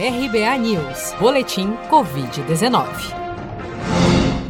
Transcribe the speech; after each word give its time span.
RBA 0.00 0.56
News, 0.58 1.12
Boletim 1.18 1.72
Covid-19. 1.90 2.86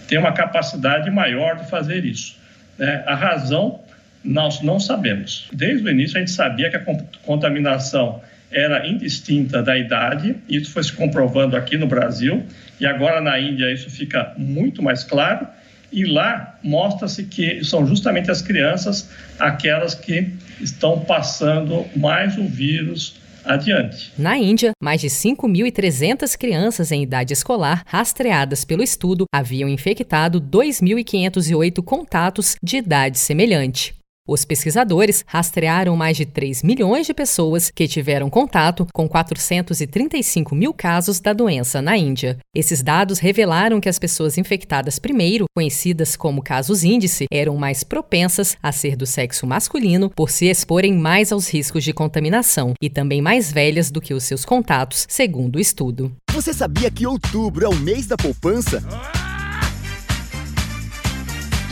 têm 0.07 0.17
uma 0.17 0.31
capacidade 0.31 1.09
maior 1.09 1.57
de 1.57 1.69
fazer 1.69 2.05
isso. 2.05 2.37
Né? 2.77 3.03
A 3.05 3.15
razão 3.15 3.79
nós 4.23 4.61
não 4.61 4.79
sabemos. 4.79 5.47
Desde 5.53 5.85
o 5.87 5.89
início 5.89 6.17
a 6.17 6.19
gente 6.19 6.31
sabia 6.31 6.69
que 6.69 6.77
a 6.77 6.85
contaminação 7.23 8.21
era 8.51 8.87
indistinta 8.87 9.61
da 9.61 9.77
idade, 9.77 10.35
isso 10.47 10.71
foi 10.71 10.83
se 10.83 10.93
comprovando 10.93 11.55
aqui 11.55 11.77
no 11.77 11.87
Brasil, 11.87 12.43
e 12.79 12.85
agora 12.85 13.19
na 13.21 13.39
Índia 13.39 13.71
isso 13.71 13.89
fica 13.89 14.33
muito 14.37 14.81
mais 14.81 15.03
claro, 15.03 15.47
e 15.91 16.05
lá 16.05 16.57
mostra-se 16.63 17.25
que 17.25 17.63
são 17.63 17.85
justamente 17.85 18.31
as 18.31 18.41
crianças 18.41 19.09
aquelas 19.39 19.93
que 19.93 20.33
estão 20.59 21.01
passando 21.01 21.85
mais 21.95 22.37
o 22.37 22.47
vírus 22.47 23.15
adiante. 23.45 24.11
Na 24.17 24.37
Índia, 24.37 24.71
mais 24.81 25.01
de 25.01 25.07
5.300 25.07 26.37
crianças 26.37 26.91
em 26.91 27.03
idade 27.03 27.33
escolar 27.33 27.83
rastreadas 27.85 28.65
pelo 28.65 28.83
estudo 28.83 29.25
haviam 29.33 29.69
infectado 29.69 30.41
2.508 30.41 31.83
contatos 31.83 32.55
de 32.61 32.77
idade 32.77 33.17
semelhante. 33.17 33.95
Os 34.27 34.43
pesquisadores 34.43 35.23
rastrearam 35.27 35.95
mais 35.95 36.17
de 36.17 36.25
3 36.25 36.63
milhões 36.63 37.05
de 37.05 37.13
pessoas 37.13 37.69
que 37.69 37.87
tiveram 37.87 38.27
contato 38.27 38.87
com 38.91 39.07
435 39.07 40.55
mil 40.55 40.73
casos 40.73 41.19
da 41.19 41.31
doença 41.31 41.79
na 41.79 41.95
Índia. 41.95 42.39
Esses 42.55 42.81
dados 42.81 43.19
revelaram 43.19 43.79
que 43.79 43.87
as 43.87 43.99
pessoas 43.99 44.39
infectadas 44.39 44.97
primeiro, 44.97 45.45
conhecidas 45.55 46.15
como 46.15 46.41
casos 46.41 46.83
índice, 46.83 47.27
eram 47.31 47.55
mais 47.55 47.83
propensas 47.83 48.57
a 48.63 48.71
ser 48.71 48.95
do 48.95 49.05
sexo 49.05 49.45
masculino 49.45 50.09
por 50.09 50.31
se 50.31 50.47
exporem 50.47 50.97
mais 50.97 51.31
aos 51.31 51.47
riscos 51.47 51.83
de 51.83 51.93
contaminação 51.93 52.73
e 52.81 52.89
também 52.89 53.21
mais 53.21 53.51
velhas 53.51 53.91
do 53.91 54.01
que 54.01 54.15
os 54.15 54.23
seus 54.23 54.43
contatos, 54.43 55.05
segundo 55.07 55.57
o 55.57 55.61
estudo. 55.61 56.11
Você 56.31 56.51
sabia 56.51 56.89
que 56.89 57.05
outubro 57.05 57.63
é 57.63 57.69
o 57.69 57.75
mês 57.75 58.07
da 58.07 58.17
poupança? 58.17 58.83